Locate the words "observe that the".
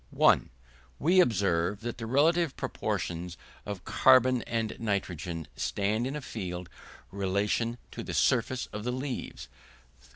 1.19-2.07